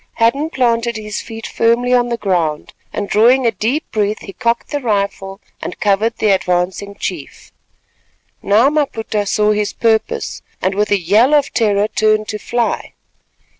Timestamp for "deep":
3.51-3.91